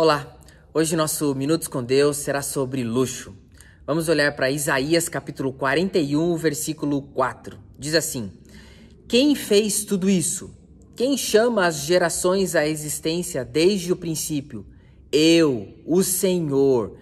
[0.00, 0.38] Olá,
[0.72, 3.34] hoje nosso Minutos com Deus será sobre luxo.
[3.84, 7.58] Vamos olhar para Isaías capítulo 41, versículo 4.
[7.76, 8.30] Diz assim:
[9.08, 10.54] Quem fez tudo isso?
[10.94, 14.64] Quem chama as gerações à existência desde o princípio?
[15.10, 16.96] Eu, o Senhor,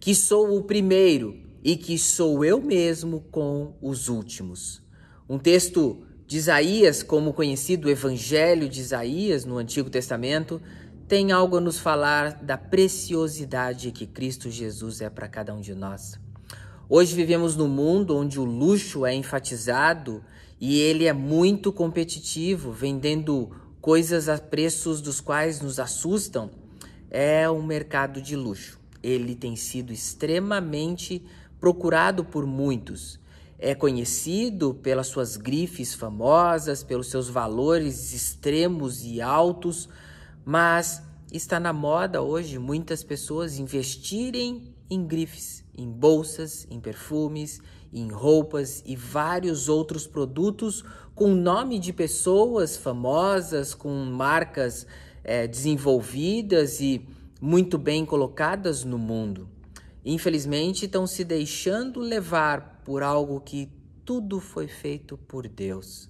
[0.00, 4.82] que sou o primeiro e que sou eu mesmo com os últimos.
[5.28, 10.60] Um texto de Isaías, como conhecido o Evangelho de Isaías no Antigo Testamento,
[11.10, 15.74] tem algo a nos falar da preciosidade que Cristo Jesus é para cada um de
[15.74, 16.20] nós.
[16.88, 20.22] Hoje vivemos num mundo onde o luxo é enfatizado
[20.60, 26.48] e ele é muito competitivo, vendendo coisas a preços dos quais nos assustam.
[27.10, 28.78] É um mercado de luxo.
[29.02, 31.24] Ele tem sido extremamente
[31.58, 33.18] procurado por muitos.
[33.58, 39.88] É conhecido pelas suas grifes famosas, pelos seus valores extremos e altos
[40.44, 47.60] mas está na moda hoje muitas pessoas investirem em grifes, em bolsas, em perfumes,
[47.92, 50.84] em roupas e vários outros produtos
[51.14, 54.86] com nome de pessoas famosas, com marcas
[55.22, 57.06] é, desenvolvidas e
[57.40, 59.48] muito bem colocadas no mundo.
[60.04, 63.70] Infelizmente, estão se deixando levar por algo que
[64.04, 66.09] tudo foi feito por Deus.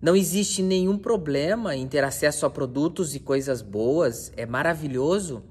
[0.00, 5.42] Não existe nenhum problema em ter acesso a produtos e coisas boas, é maravilhoso.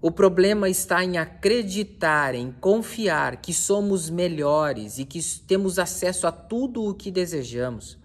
[0.00, 6.32] O problema está em acreditar, em confiar que somos melhores e que temos acesso a
[6.32, 7.98] tudo o que desejamos.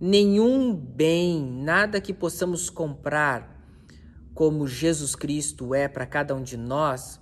[0.00, 3.56] Nenhum bem, nada que possamos comprar,
[4.34, 7.20] como Jesus Cristo é para cada um de nós,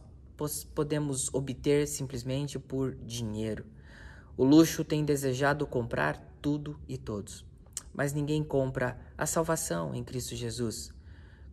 [0.74, 3.66] podemos obter simplesmente por dinheiro.
[4.38, 7.44] O luxo tem desejado comprar tudo e todos
[7.96, 10.92] mas ninguém compra a salvação em Cristo Jesus.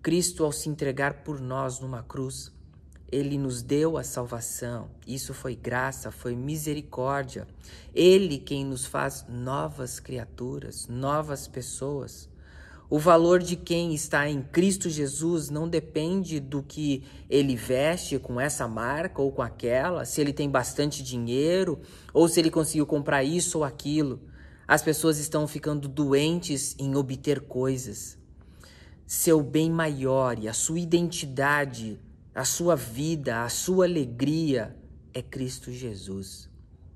[0.01, 2.51] Cristo, ao se entregar por nós numa cruz,
[3.09, 4.89] ele nos deu a salvação.
[5.07, 7.47] Isso foi graça, foi misericórdia.
[7.95, 12.27] Ele quem nos faz novas criaturas, novas pessoas.
[12.89, 18.39] O valor de quem está em Cristo Jesus não depende do que ele veste com
[18.39, 21.79] essa marca ou com aquela, se ele tem bastante dinheiro
[22.13, 24.19] ou se ele conseguiu comprar isso ou aquilo.
[24.67, 28.17] As pessoas estão ficando doentes em obter coisas.
[29.05, 31.99] Seu bem maior e a sua identidade,
[32.33, 34.75] a sua vida, a sua alegria
[35.13, 36.49] é Cristo Jesus.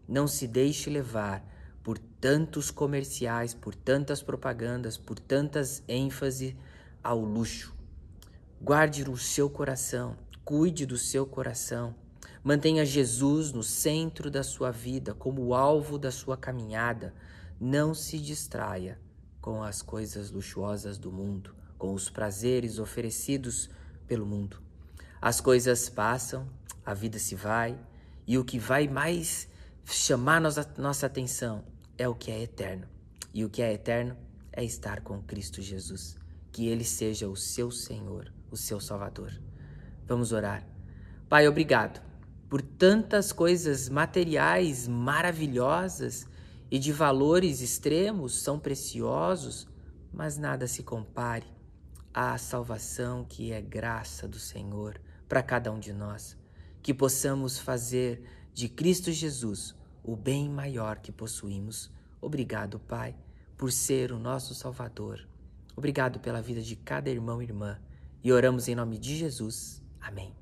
[0.07, 1.45] Não se deixe levar
[1.83, 6.57] por tantos comerciais, por tantas propagandas, por tantas ênfase
[7.03, 7.75] ao luxo.
[8.61, 11.93] Guarde no seu coração, cuide do seu coração.
[12.43, 17.13] Mantenha Jesus no centro da sua vida, como alvo da sua caminhada.
[17.59, 18.99] Não se distraia
[19.41, 23.69] com as coisas luxuosas do mundo, com os prazeres oferecidos
[24.07, 24.61] pelo mundo.
[25.21, 26.47] As coisas passam,
[26.85, 27.79] a vida se vai,
[28.27, 29.47] e o que vai mais
[29.85, 31.63] chamar nossa, nossa atenção
[31.97, 32.87] é o que é eterno.
[33.33, 34.15] E o que é eterno
[34.51, 36.15] é estar com Cristo Jesus.
[36.51, 39.31] Que Ele seja o seu Senhor, o seu Salvador.
[40.05, 40.67] Vamos orar.
[41.29, 42.01] Pai, obrigado
[42.49, 46.25] por tantas coisas materiais maravilhosas
[46.69, 49.67] e de valores extremos são preciosos,
[50.13, 51.47] mas nada se compare
[52.13, 56.37] à salvação que é graça do Senhor para cada um de nós.
[56.81, 58.23] Que possamos fazer
[58.53, 61.91] de Cristo Jesus o bem maior que possuímos.
[62.21, 63.15] Obrigado, Pai,
[63.57, 65.27] por ser o nosso Salvador.
[65.75, 67.79] Obrigado pela vida de cada irmão e irmã.
[68.23, 69.83] E oramos em nome de Jesus.
[70.01, 70.35] Amém.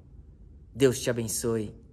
[0.74, 1.85] Deus te abençoe